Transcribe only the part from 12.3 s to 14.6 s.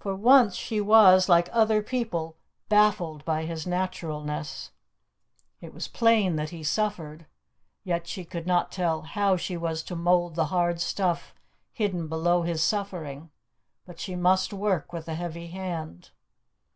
his suffering. But she must